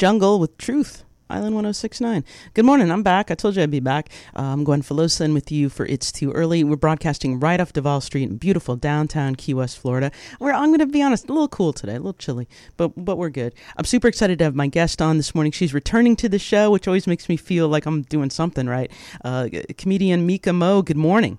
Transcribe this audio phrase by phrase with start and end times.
[0.00, 1.04] Jungle with Truth.
[1.28, 2.24] Island 1069.
[2.54, 2.90] Good morning.
[2.90, 3.30] I'm back.
[3.30, 4.08] I told you I'd be back.
[4.34, 6.64] Uh, I'm Gwen Filosa in with you for It's Too Early.
[6.64, 10.10] We're broadcasting right off Duval Street in beautiful downtown Key West, Florida.
[10.38, 12.48] Where I'm going to be honest, a little cool today, a little chilly,
[12.78, 13.52] but but we're good.
[13.76, 15.52] I'm super excited to have my guest on this morning.
[15.52, 18.90] She's returning to the show, which always makes me feel like I'm doing something right.
[19.22, 20.80] Uh, comedian Meka Mo.
[20.80, 21.36] Good morning.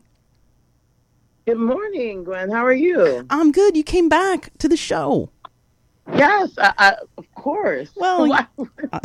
[1.47, 2.51] Good morning, Gwen.
[2.51, 3.25] How are you?
[3.31, 3.75] I'm good.
[3.75, 5.31] You came back to the show.
[6.15, 7.91] Yes, I, I, of course.
[7.95, 8.31] Well,
[8.93, 9.01] I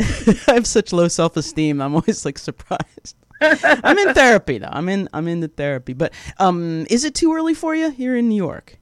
[0.47, 1.81] have such low self esteem.
[1.81, 3.17] I'm always like surprised.
[3.41, 4.69] I'm in therapy though.
[4.71, 5.93] I'm in I'm in the therapy.
[5.93, 8.79] But um, is it too early for you here in New York?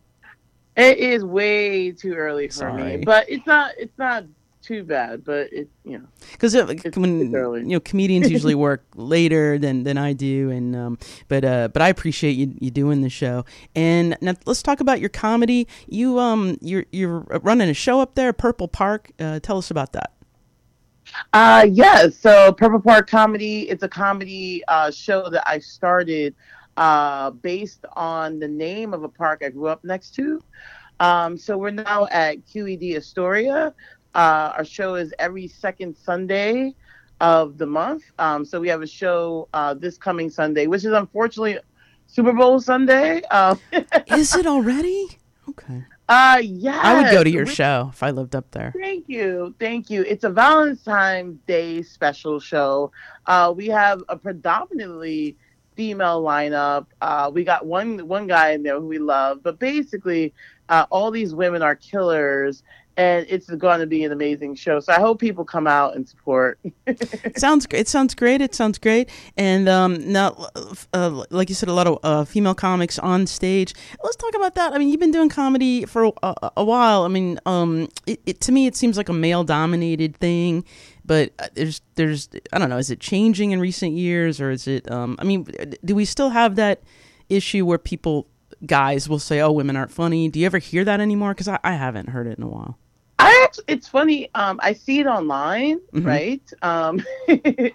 [0.76, 2.98] It is way too early for Sorry.
[2.98, 3.72] me, but it's not.
[3.78, 4.24] It's not
[4.64, 6.54] too bad, but it you know because
[6.96, 10.98] when you know comedians usually work later than than I do, and um,
[11.28, 13.44] but uh, but I appreciate you you doing the show.
[13.74, 15.68] And now let's talk about your comedy.
[15.86, 19.10] You um you're you're running a show up there, Purple Park.
[19.18, 20.12] Uh, tell us about that.
[21.32, 23.68] Uh yes, so Purple Park Comedy.
[23.68, 26.34] It's a comedy uh, show that I started
[26.76, 30.40] uh, based on the name of a park I grew up next to.
[31.00, 33.74] Um, so we're now at QED Astoria.
[34.14, 36.74] Uh, our show is every second Sunday
[37.20, 38.04] of the month.
[38.18, 41.58] Um, so we have a show uh, this coming Sunday, which is unfortunately
[42.06, 43.22] Super Bowl Sunday.
[43.30, 43.56] Uh,
[44.08, 45.18] is it already?
[45.48, 45.82] Okay.
[46.08, 46.80] Uh, yeah.
[46.82, 48.74] I would go to your we, show if I lived up there.
[48.78, 50.02] Thank you, thank you.
[50.02, 52.92] It's a Valentine's Day special show.
[53.26, 55.36] Uh, we have a predominantly
[55.76, 56.86] female lineup.
[57.00, 60.34] Uh, we got one one guy in there who we love, but basically,
[60.68, 62.62] uh, all these women are killers,
[62.96, 64.78] and it's going to be an amazing show.
[64.80, 66.58] So I hope people come out and support.
[67.36, 68.40] sounds it sounds great.
[68.40, 69.10] It sounds great.
[69.36, 70.48] And um, now,
[70.92, 73.74] uh, like you said, a lot of uh, female comics on stage.
[74.02, 74.72] Let's talk about that.
[74.72, 77.02] I mean, you've been doing comedy for a, a while.
[77.02, 80.64] I mean, um, it, it, to me, it seems like a male dominated thing.
[81.04, 82.78] But uh, there's there's I don't know.
[82.78, 84.90] Is it changing in recent years, or is it?
[84.90, 85.46] Um, I mean,
[85.84, 86.82] do we still have that
[87.28, 88.28] issue where people
[88.64, 91.34] guys will say, "Oh, women aren't funny." Do you ever hear that anymore?
[91.34, 92.78] Because I, I haven't heard it in a while.
[93.54, 94.30] Actually, it's funny.
[94.34, 96.06] Um, I see it online, mm-hmm.
[96.06, 96.52] right?
[96.62, 97.02] Um,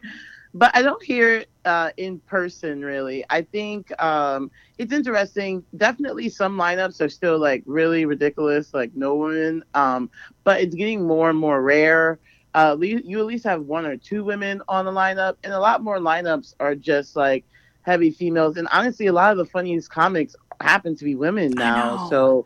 [0.53, 3.23] but I don't hear it uh, in person really.
[3.29, 5.63] I think um, it's interesting.
[5.77, 9.63] Definitely, some lineups are still like really ridiculous, like no women.
[9.73, 10.09] Um,
[10.43, 12.19] but it's getting more and more rare.
[12.53, 15.83] Uh, you at least have one or two women on the lineup, and a lot
[15.83, 17.45] more lineups are just like
[17.83, 18.57] heavy females.
[18.57, 22.09] And honestly, a lot of the funniest comics happen to be women now.
[22.09, 22.45] So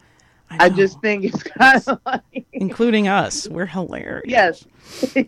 [0.60, 3.48] I, I, just think it's kind of like including us.
[3.48, 4.24] We're hilarious.
[4.26, 4.66] Yes.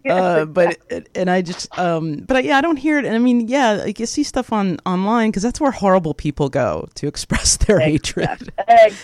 [0.10, 0.78] uh, but
[1.16, 3.06] and I just um, but I, yeah, I don't hear it.
[3.06, 6.50] And I mean, yeah, like you see stuff on online because that's where horrible people
[6.50, 8.52] go to express their exactly.
[8.68, 8.96] hatred.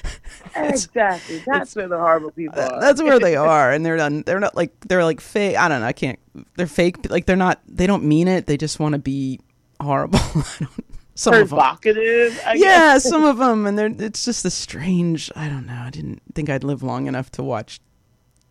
[0.56, 1.44] exactly.
[1.46, 2.82] That's where the horrible people uh, are.
[2.82, 4.24] That's where they are, and they're done.
[4.26, 5.58] They're not like they're like fake.
[5.58, 5.88] I don't know.
[5.88, 6.20] I can't.
[6.56, 7.10] They're fake.
[7.10, 7.62] Like they're not.
[7.68, 8.48] They don't mean it.
[8.48, 9.40] They just want to be
[9.80, 10.20] horrible.
[10.36, 12.42] I don't some provocative.
[12.56, 15.32] yeah, some of them, and they're it's just a strange.
[15.36, 15.84] I don't know.
[15.86, 17.80] I didn't think I'd live long enough to watch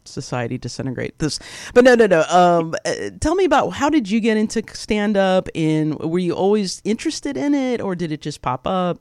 [0.04, 1.18] society disintegrate.
[1.18, 1.40] This,
[1.74, 2.22] but no, no, no.
[2.22, 5.48] Um, uh, tell me about how did you get into stand up?
[5.54, 9.00] And were you always interested in it, or did it just pop up?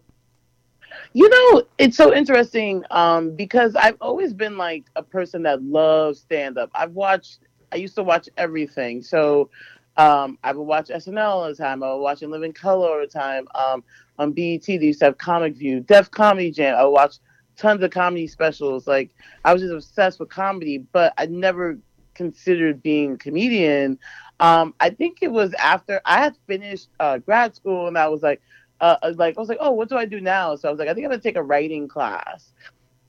[1.14, 6.22] You know, it's so interesting um, because I've always been like a person that loves
[6.22, 6.72] stand up.
[6.74, 7.42] I've watched.
[7.72, 9.04] I used to watch everything.
[9.04, 9.52] So
[10.00, 11.84] um, I would watch SNL all the time.
[11.84, 13.46] I would watch In Living Color all the time.
[13.54, 13.84] Um,
[14.18, 16.78] on BET, they used to have Comic View, Def Comedy Jam.
[16.78, 17.18] I would watch
[17.58, 18.88] tons of comedy specials.
[18.88, 19.10] Like
[19.44, 21.78] I was just obsessed with comedy, but I never
[22.14, 24.00] considered being a comedian.
[24.40, 28.24] Um, I think it was after I had finished uh, grad school, and I was
[28.24, 28.42] like,
[28.80, 30.56] uh, uh, like I was like, oh, what do I do now?
[30.56, 32.54] So I was like, I think I'm gonna take a writing class,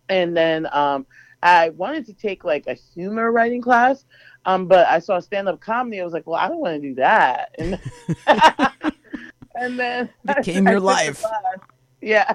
[0.08, 1.06] and then um,
[1.42, 4.04] I wanted to take like a humor writing class,
[4.44, 6.00] um, but I saw stand up comedy.
[6.00, 7.54] I was like, well, I don't want to do that.
[7.58, 7.80] And,
[9.54, 11.24] and then became your life.
[12.00, 12.34] Yeah.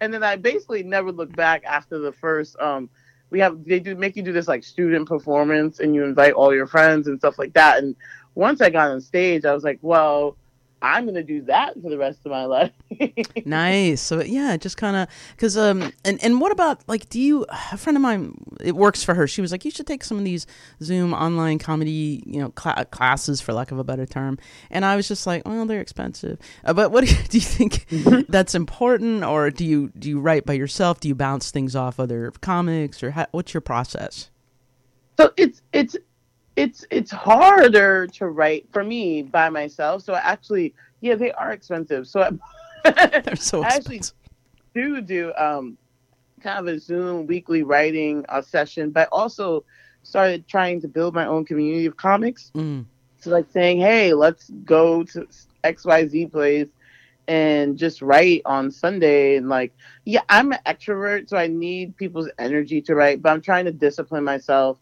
[0.00, 2.56] And then I basically never looked back after the first.
[2.58, 2.88] Um,
[3.30, 6.54] we have they do make you do this like student performance, and you invite all
[6.54, 7.78] your friends and stuff like that.
[7.82, 7.96] And
[8.34, 10.36] once I got on stage, I was like, well,
[10.82, 12.72] I'm gonna do that for the rest of my life.
[13.44, 14.00] nice.
[14.00, 17.76] So yeah, just kind of because um and and what about like do you a
[17.76, 19.28] friend of mine it works for her.
[19.28, 20.46] She was like you should take some of these
[20.82, 24.38] Zoom online comedy you know cl- classes for lack of a better term.
[24.70, 26.38] And I was just like, well, they're expensive.
[26.64, 27.86] Uh, but what do you, do you think
[28.28, 30.98] that's important, or do you do you write by yourself?
[30.98, 34.30] Do you bounce things off other comics, or how, what's your process?
[35.18, 35.96] So it's it's
[36.56, 40.02] it's it's harder to write for me by myself.
[40.02, 42.06] So I actually, yeah, they are expensive.
[42.06, 42.20] So
[42.84, 44.02] I, they're so I actually
[44.74, 45.78] do do um
[46.40, 49.64] kind of a Zoom weekly writing uh, session, but also
[50.02, 52.50] started trying to build my own community of comics.
[52.54, 52.84] Mm.
[53.18, 55.26] So like saying, hey, let's go to
[55.62, 56.68] X Y Z place
[57.28, 59.72] and just write on Sunday and like
[60.04, 63.72] yeah, I'm an extrovert, so I need people's energy to write, but I'm trying to
[63.72, 64.78] discipline myself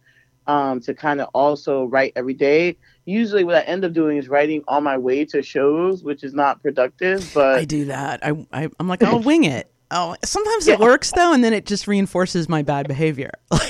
[0.47, 2.77] um, to kind of also write every day.
[3.05, 6.35] Usually, what I end up doing is writing on my way to shows, which is
[6.35, 7.31] not productive.
[7.35, 8.25] But I do that.
[8.25, 9.71] I, I I'm like I'll wing it.
[9.91, 13.33] Oh, sometimes it works though, and then it just reinforces my bad behavior.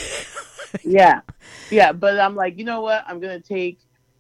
[0.84, 1.20] yeah,
[1.70, 1.93] yeah.
[1.93, 3.05] But I'm like, you know what?
[3.06, 3.78] I'm gonna take,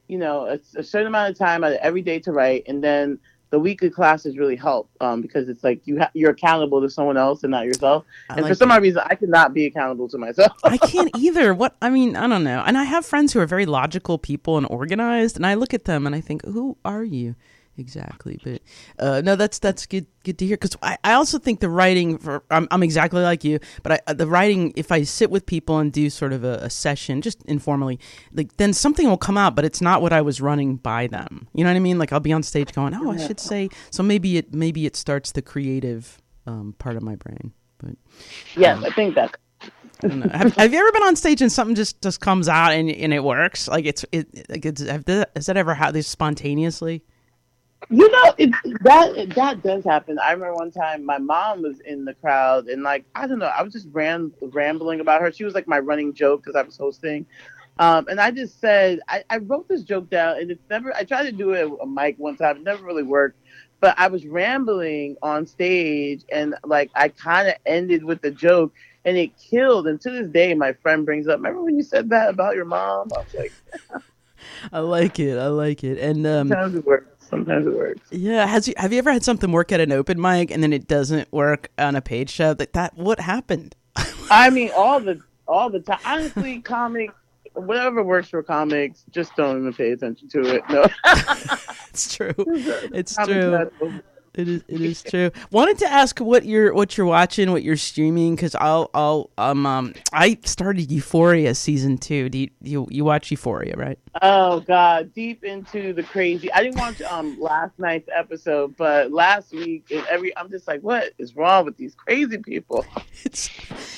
[0.08, 2.82] you know, a, a certain amount of time out of every day to write, and
[2.82, 3.18] then
[3.50, 7.16] the weekly classes really help um, because it's like you ha- you're accountable to someone
[7.16, 8.04] else and not yourself.
[8.28, 10.52] I and like for some odd reason, I cannot be accountable to myself.
[10.64, 11.52] I can't either.
[11.52, 12.62] What I mean, I don't know.
[12.64, 15.84] And I have friends who are very logical people and organized, and I look at
[15.84, 17.34] them and I think, who are you
[17.76, 18.40] exactly?
[18.42, 18.62] But
[18.98, 22.18] uh, no, that's that's good good to hear because I, I also think the writing
[22.18, 25.78] for I'm, I'm exactly like you, but I, the writing if I sit with people
[25.78, 27.98] and do sort of a, a session just informally,
[28.32, 31.48] like then something will come out, but it's not what I was running by them.
[31.54, 31.98] You know what I mean?
[31.98, 33.68] Like I'll be on stage going, oh, I should say.
[33.90, 37.96] So maybe it maybe it starts the creative um, part of my brain, but.
[38.56, 39.36] yes, I think that.
[40.02, 40.30] I don't know.
[40.32, 43.12] have, have you ever been on stage and something just, just comes out and and
[43.12, 43.68] it works?
[43.68, 47.04] Like it's it like it's have has that ever happened spontaneously?
[47.88, 48.50] You know, it,
[48.82, 50.18] that that does happen.
[50.18, 53.46] I remember one time my mom was in the crowd, and like I don't know,
[53.46, 55.32] I was just ram, rambling about her.
[55.32, 57.26] She was like my running joke because I was hosting,
[57.78, 60.94] um, and I just said I, I wrote this joke down, and it's never.
[60.94, 63.38] I tried to do it with a mic one time, it never really worked.
[63.80, 68.72] But I was rambling on stage, and like I kind of ended with the joke,
[69.04, 69.86] and it killed.
[69.86, 72.66] And to this day, my friend brings up, "Remember when you said that about your
[72.66, 73.52] mom?" I was like,
[74.72, 75.38] I like it.
[75.38, 75.98] I like it.
[75.98, 77.19] And um, "Sometimes it works.
[77.30, 80.20] Sometimes it works." yeah, has you have you ever had something work at an open
[80.20, 82.54] mic and then it doesn't work on a paid show?
[82.58, 83.74] Like that, what happened?
[84.30, 85.98] I mean, all the all the time.
[86.04, 87.14] Honestly, comics,
[87.54, 90.62] whatever works for comics, just don't even pay attention to it.
[90.68, 90.84] No,
[91.90, 92.34] It's true.
[92.94, 94.00] It's Comics true.
[94.40, 94.64] It is.
[94.68, 95.30] It is true.
[95.50, 99.66] Wanted to ask what you're what you're watching, what you're streaming, because I'll I'll um
[99.66, 102.28] um I started Euphoria season two.
[102.28, 103.98] Do you you, you watch Euphoria, right?
[104.22, 106.52] Oh God, deep into the crazy.
[106.52, 110.80] I didn't watch um last night's episode, but last week and every I'm just like,
[110.82, 112.84] what is wrong with these crazy people?
[113.24, 113.50] it's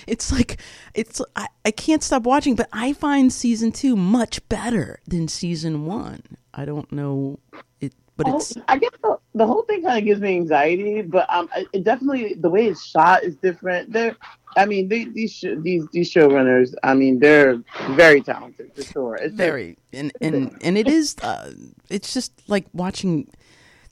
[0.06, 0.60] it's like
[0.94, 5.86] it's I, I can't stop watching but i find season two much better than season
[5.86, 6.22] one
[6.54, 7.38] i don't know
[8.24, 11.26] but Oh, it's I guess the, the whole thing kind of gives me anxiety, but
[11.32, 13.92] um, it it definitely the way it's shot is different.
[13.92, 14.16] They're,
[14.56, 19.14] I mean, they, these sh- these these showrunners, I mean, they're very talented for sure.
[19.16, 21.52] It's very and and and it is uh
[21.90, 23.28] it's just like watching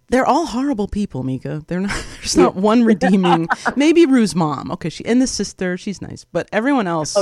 [0.08, 4.88] they're all horrible people Meka they're not there's not one redeeming maybe rue's mom okay
[4.88, 7.16] she and the sister she's nice but everyone else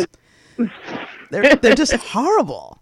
[1.31, 2.81] they're they're just horrible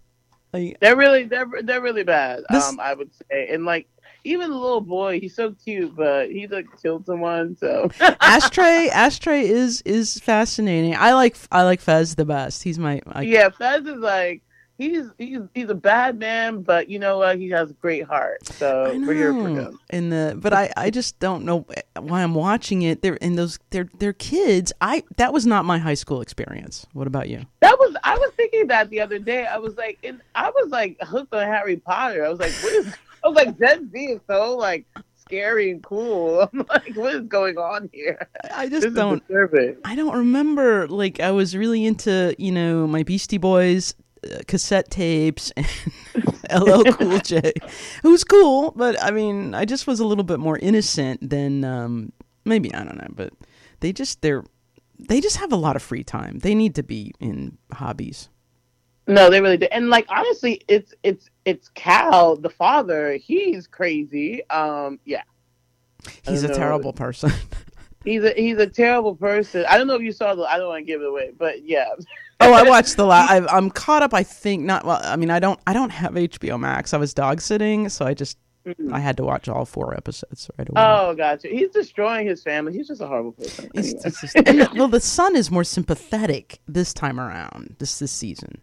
[0.52, 2.44] like They're really they're they're really bad.
[2.50, 3.88] This- um, I would say, and like
[4.26, 7.56] even the little boy, he's so cute, but he like killed someone.
[7.56, 7.90] So
[8.20, 13.22] ashtray ashtray is is fascinating i like i like fez the best he's my I,
[13.22, 14.42] yeah, Fez is like
[14.78, 17.38] he's he's he's a bad man, but you know what?
[17.38, 18.46] He has a great heart.
[18.46, 19.78] So we're here for him.
[19.90, 21.66] And the but I, I just don't know
[21.98, 23.02] why I'm watching it.
[23.02, 24.72] They're in those they're they're kids.
[24.80, 26.86] I that was not my high school experience.
[26.92, 27.44] What about you?
[27.60, 29.46] That was I was thinking that the other day.
[29.46, 32.24] I was like, and I was like hooked on Harry Potter.
[32.24, 32.94] I was like, what is?
[33.26, 36.42] I was like, Gen Z is so like scary and cool.
[36.52, 38.28] I'm like, what is going on here?
[38.54, 39.22] I just is don't.
[39.84, 44.90] I don't remember like I was really into, you know, my Beastie Boys uh, cassette
[44.90, 45.66] tapes and
[46.54, 47.52] LL Cool J.
[48.02, 52.12] Who's cool, but I mean, I just was a little bit more innocent than um
[52.44, 53.32] maybe I don't know, but
[53.80, 54.44] they just they're
[55.00, 56.38] they just have a lot of free time.
[56.38, 58.28] They need to be in hobbies.
[59.06, 59.70] No, they really did.
[59.72, 63.12] And like honestly, it's it's it's Cal, the father.
[63.14, 64.48] He's crazy.
[64.50, 65.22] Um, yeah,
[66.26, 66.54] He's a know.
[66.54, 67.30] terrible person.
[68.04, 69.64] he's a he's a terrible person.
[69.68, 70.42] I don't know if you saw the.
[70.42, 71.86] I don't want to give it away, but yeah.
[72.40, 73.46] oh, I watched the last.
[73.50, 74.12] I'm caught up.
[74.12, 74.84] I think not.
[74.84, 75.60] Well, I mean, I don't.
[75.66, 76.92] I don't have HBO Max.
[76.92, 78.92] I was dog sitting, so I just Mhm.
[78.92, 80.82] I had to watch all four episodes right away.
[80.84, 81.46] Oh, gotcha.
[81.46, 82.72] He's destroying his family.
[82.72, 83.70] He's just a horrible person.
[83.76, 84.00] Anyway.
[84.02, 87.76] just- well, the son is more sympathetic this time around.
[87.78, 88.60] This this season,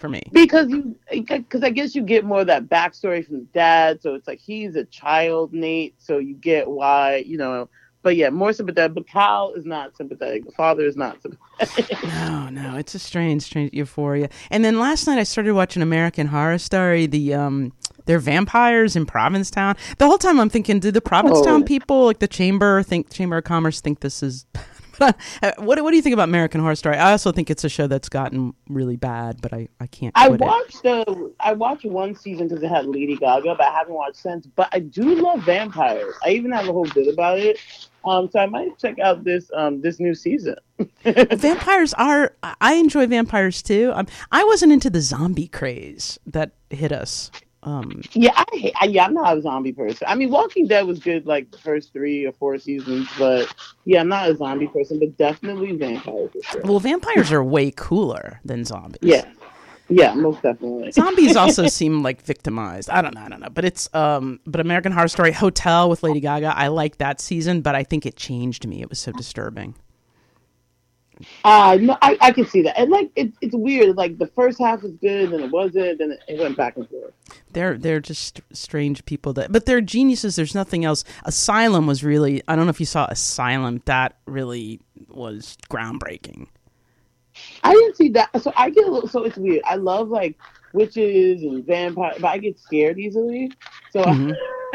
[0.00, 0.22] for me.
[0.32, 4.02] because you because I guess you get more of that backstory from the dad.
[4.02, 5.94] So it's like he's a child, Nate.
[5.98, 7.68] So you get why you know.
[8.02, 8.94] But yeah, more sympathetic.
[8.94, 10.46] But Cal is not sympathetic.
[10.46, 12.02] The father is not sympathetic.
[12.04, 14.30] No, no, it's a strange, strange euphoria.
[14.50, 17.04] And then last night I started watching American Horror Story.
[17.06, 17.74] The um,
[18.06, 19.76] they're vampires in Provincetown.
[19.98, 21.64] The whole time I'm thinking, did the Provincetown Oh.
[21.66, 24.46] people, like the chamber, think Chamber of Commerce, think this is?
[25.56, 26.96] what what do you think about American Horror Story?
[26.96, 30.12] I also think it's a show that's gotten really bad, but I I can't.
[30.16, 30.44] I quit it.
[30.44, 34.16] watched the I watched one season because it had Lady Gaga, but I haven't watched
[34.16, 34.46] since.
[34.46, 36.14] But I do love vampires.
[36.24, 37.58] I even have a whole bit about it.
[38.04, 40.56] Um, so I might check out this um this new season.
[41.04, 43.92] vampires are I enjoy vampires too.
[43.94, 47.30] Um, I wasn't into the zombie craze that hit us.
[47.62, 50.06] Um, Yeah, I, hate- I yeah, I'm not a zombie person.
[50.08, 53.52] I mean, Walking Dead was good like the first three or four seasons, but
[53.84, 56.62] yeah, I'm not a zombie person, but definitely vampires sure.
[56.64, 59.00] well, vampires are way cooler than zombies.
[59.02, 59.30] Yeah,
[59.90, 60.92] yeah, most definitely.
[60.92, 62.88] Zombies also seem like victimized.
[62.88, 63.50] I don't know, I don't know.
[63.50, 67.60] But it's um but American Horror Story Hotel with Lady Gaga, I like that season,
[67.60, 68.80] but I think it changed me.
[68.80, 69.74] It was so disturbing.
[71.44, 72.78] Uh no, I, I can see that.
[72.78, 73.96] And like it, it's weird.
[73.96, 77.12] Like the first half was good, and it wasn't, then it, went back and forth.
[77.52, 80.36] They're they're just strange people that but they're geniuses.
[80.36, 81.04] There's nothing else.
[81.24, 86.46] Asylum was really I don't know if you saw Asylum, that really was groundbreaking.
[87.62, 88.30] I didn't see that.
[88.42, 89.08] So I get a little.
[89.08, 89.62] So it's weird.
[89.64, 90.38] I love like
[90.72, 93.50] witches and vampires, but I get scared easily.
[93.90, 94.02] So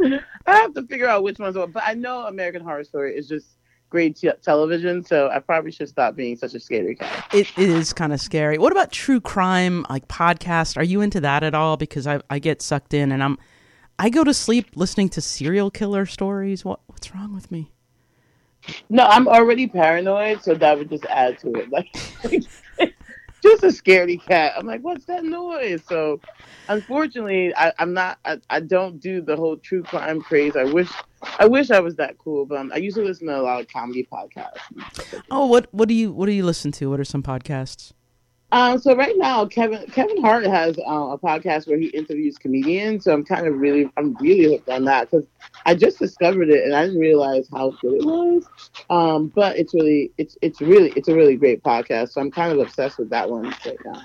[0.00, 0.22] Mhm.
[0.46, 1.56] I have to figure out which ones.
[1.56, 3.57] Are, but I know American Horror Story is just
[3.90, 7.28] great te- television, so I probably should stop being such a scary cat.
[7.32, 8.58] It, is kind of scary.
[8.58, 10.76] What about true crime, like podcast?
[10.76, 11.76] Are you into that at all?
[11.76, 13.38] Because I I get sucked in, and I'm
[13.98, 16.64] I go to sleep listening to serial killer stories.
[16.64, 17.72] What what's wrong with me?
[18.88, 21.70] No, I'm already paranoid, so that would just add to it.
[21.70, 21.92] Like,
[23.42, 24.54] just a scaredy cat.
[24.56, 25.82] I'm like, what's that noise?
[25.88, 26.20] So,
[26.68, 28.18] unfortunately, I, I'm not.
[28.24, 30.56] I, I don't do the whole true crime craze.
[30.56, 30.90] I wish.
[31.38, 33.60] I wish I was that cool, but um, I used to listen to a lot
[33.60, 34.58] of comedy podcasts.
[35.30, 36.90] Oh, what what do you what do you listen to?
[36.90, 37.92] What are some podcasts?
[38.50, 43.04] Um, so right now, Kevin Kevin Hart has uh, a podcast where he interviews comedians.
[43.04, 45.26] So I'm kind of really, I'm really hooked on that because
[45.66, 48.48] I just discovered it and I didn't realize how good it was.
[48.88, 52.12] Um, but it's really, it's it's really, it's a really great podcast.
[52.12, 54.02] So I'm kind of obsessed with that one right now.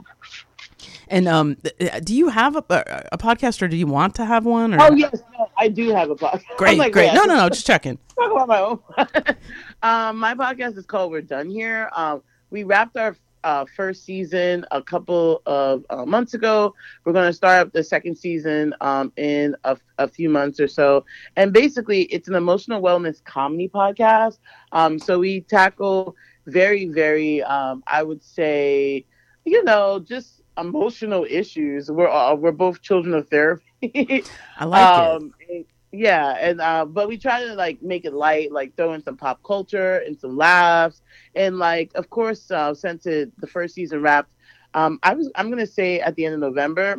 [1.07, 2.63] And um, th- do you have a,
[3.11, 4.73] a podcast, or do you want to have one?
[4.73, 4.81] Or?
[4.81, 6.43] Oh yes, no, I do have a podcast.
[6.57, 7.09] Great, like, great.
[7.09, 7.97] wait, No, no, no, just checking.
[8.15, 8.79] talk about my own.
[9.83, 11.89] um, my podcast is called We're Done Here.
[11.95, 16.73] Um, we wrapped our uh, first season a couple of uh, months ago.
[17.03, 20.67] We're going to start up the second season um, in a, a few months or
[20.67, 21.05] so.
[21.35, 24.39] And basically, it's an emotional wellness comedy podcast.
[24.71, 29.05] Um, so we tackle very, very, um, I would say,
[29.45, 31.89] you know, just emotional issues.
[31.91, 33.63] We're uh, we're both children of therapy.
[34.57, 35.15] I like it.
[35.15, 38.93] um, and- yeah, and uh, but we try to like make it light, like throw
[38.93, 41.01] in some pop culture and some laughs,
[41.35, 44.33] and like of course, uh, since it, the first season wrapped,
[44.73, 46.97] um, I was I'm gonna say at the end of November,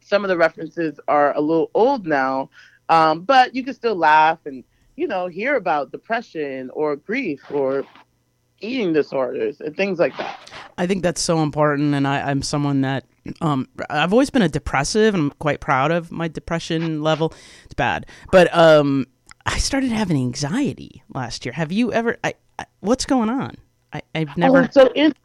[0.00, 2.50] some of the references are a little old now,
[2.88, 4.64] um, but you can still laugh and
[4.96, 7.84] you know hear about depression or grief or
[8.60, 10.50] eating disorders and things like that.
[10.78, 13.04] I think that's so important, and I, I'm someone that
[13.40, 17.32] um, I've always been a depressive, and I'm quite proud of my depression level.
[17.64, 19.06] It's bad, but um,
[19.44, 21.52] I started having anxiety last year.
[21.52, 22.16] Have you ever?
[22.24, 23.56] I, I, what's going on?
[23.92, 24.64] I, I've never.
[24.64, 25.16] Oh, so it,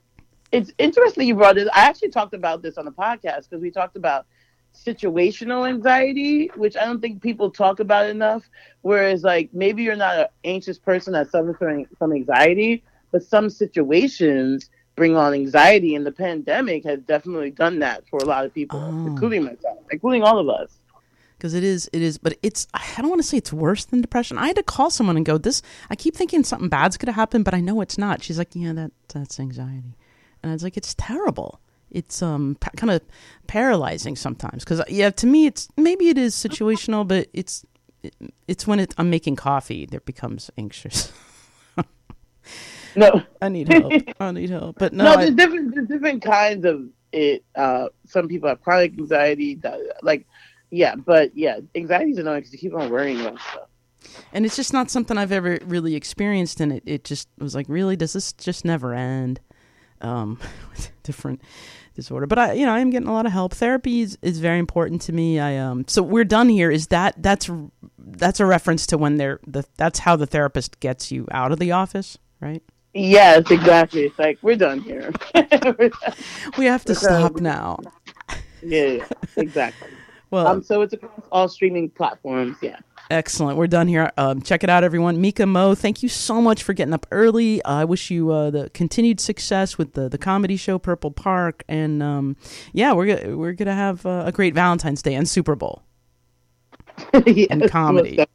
[0.51, 1.69] it's interesting you brought this.
[1.73, 4.25] I actually talked about this on the podcast because we talked about
[4.73, 8.43] situational anxiety, which I don't think people talk about enough.
[8.81, 13.49] Whereas, like, maybe you're not an anxious person that suffers from, from anxiety, but some
[13.49, 18.53] situations bring on anxiety, and the pandemic has definitely done that for a lot of
[18.53, 19.07] people, Oh.
[19.07, 20.69] including myself, including all of us.
[21.37, 23.99] because it is it is but it's i don't want to say it's worse than
[24.01, 24.37] depression.
[24.37, 27.19] I had to call someone and go this i keep thinking something bad's going to
[27.23, 28.21] happen but i know it's not.
[28.23, 29.95] She's like yeah that that's anxiety.
[30.43, 31.59] And i was like it's terrible.
[31.89, 33.01] It's um pa- kind of
[33.47, 34.63] paralyzing sometimes.
[34.63, 37.65] Because yeah to me it's maybe it is situational but it's
[38.03, 38.13] it,
[38.47, 41.11] it's when it, i'm making coffee that becomes anxious
[42.95, 46.21] No, i need help i need help but no, no, I- there's different there's different
[46.23, 47.43] kinds of it.
[47.55, 49.59] Uh, some people have chronic anxiety,
[50.01, 50.25] like,
[50.69, 53.67] yeah, but yeah, anxiety is annoying because you keep on worrying about stuff.
[54.31, 57.65] and it's just not something I've ever really experienced, and it, it just was like,
[57.67, 59.41] really, does this just never end?
[59.99, 60.39] Um,
[61.03, 61.41] different
[61.95, 63.53] disorder, but I, you know, I am getting a lot of help.
[63.55, 65.37] Therapy is, is very important to me.
[65.37, 66.71] I um, so we're done here.
[66.71, 67.51] Is that that's
[67.99, 71.59] that's a reference to when they're the that's how the therapist gets you out of
[71.59, 72.63] the office, right?
[72.93, 74.03] Yes, exactly.
[74.03, 75.11] It's like we're done here.
[75.33, 75.43] We're
[75.89, 76.13] done.
[76.57, 77.79] We have to stop now.
[78.61, 79.05] yeah, yeah,
[79.37, 79.89] exactly.
[80.31, 82.55] Well, Um, so it's across all streaming platforms.
[82.61, 82.79] Yeah.
[83.09, 83.57] Excellent.
[83.57, 84.13] We're done here.
[84.15, 85.21] Um, check it out, everyone.
[85.21, 87.61] Meka Mo, thank you so much for getting up early.
[87.65, 92.01] I wish you uh, the continued success with the, the comedy show Purple Park, and
[92.01, 92.37] um,
[92.71, 95.83] yeah, we're go- we're gonna have uh, a great Valentine's Day and Super Bowl.
[97.25, 98.25] Yes, And comedy.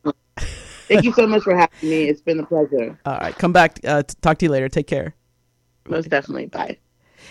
[0.88, 2.04] Thank you so much for having me.
[2.04, 2.98] It's been a pleasure.
[3.04, 3.80] All right, come back.
[3.84, 4.68] Uh, talk to you later.
[4.68, 5.14] Take care.
[5.88, 6.46] Most definitely.
[6.46, 6.78] Bye.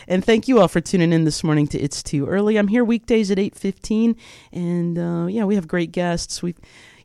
[0.08, 2.58] And thank you all for tuning in this morning to It's Too Early.
[2.58, 4.16] I'm here weekdays at 8:15
[4.52, 6.44] and uh, yeah, we have great guests.
[6.44, 6.56] We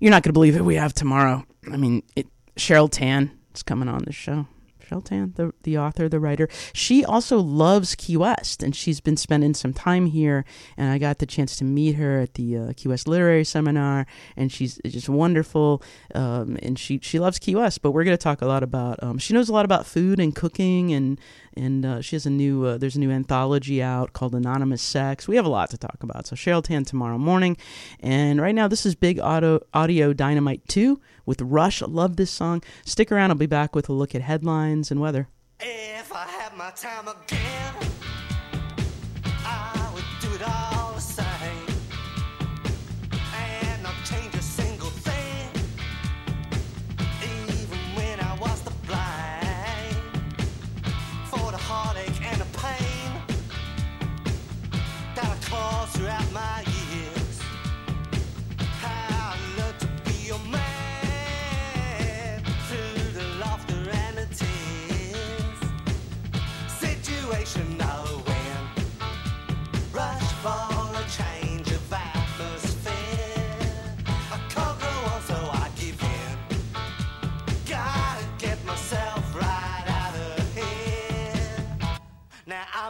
[0.00, 1.44] You're not going to believe it we have tomorrow.
[1.70, 2.26] I mean, it,
[2.56, 4.46] Cheryl Tan is coming on the show.
[4.90, 6.48] Cheryl Tan, the, the author, the writer.
[6.72, 10.44] She also loves Key West, and she's been spending some time here.
[10.76, 14.06] And I got the chance to meet her at the uh, Key West Literary Seminar,
[14.36, 15.82] and she's just wonderful.
[16.14, 17.82] Um, and she she loves Key West.
[17.82, 19.02] But we're going to talk a lot about.
[19.02, 21.20] Um, she knows a lot about food and cooking, and
[21.60, 25.28] and uh, she has a new uh, there's a new anthology out called Anonymous Sex.
[25.28, 26.26] We have a lot to talk about.
[26.26, 27.56] So Cheryl Tan tomorrow morning,
[28.00, 31.82] and right now this is Big Auto Audio Dynamite two with Rush.
[31.82, 32.62] I love this song.
[32.84, 33.30] Stick around.
[33.30, 35.28] I'll be back with a look at headlines and weather.
[35.60, 36.26] If I
[36.60, 37.99] my time again,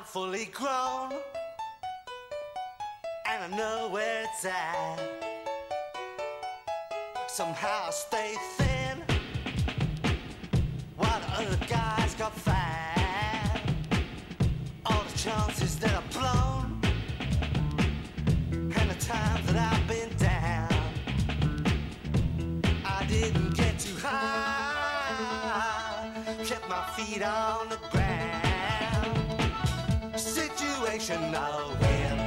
[0.01, 1.13] I'm fully grown,
[3.29, 4.99] and I know where it's at.
[7.29, 9.03] Somehow I stay thin,
[10.97, 13.61] while the other guys got fat.
[14.87, 16.81] All the chances that I've blown,
[18.53, 20.73] and the times that I've been down.
[22.87, 25.45] I didn't get too high,
[26.47, 28.50] kept my feet on the ground.
[30.21, 32.21] Situation no win.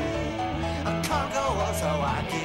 [0.86, 2.41] I can't go on, so I give.